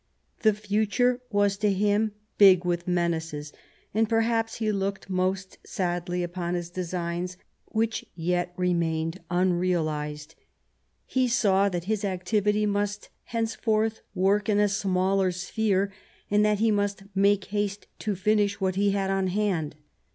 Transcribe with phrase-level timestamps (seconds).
[0.39, 3.53] The future was to him big with menaces,
[3.93, 10.33] and perhaps he looked most sadly upon his designs which yet remained unrealised.
[11.05, 15.93] He saw that his activity must henceforth work in a smaller sphere,
[16.31, 19.75] and that he must make haste to finish what he had on hand.